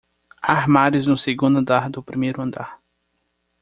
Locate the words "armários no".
0.53-1.15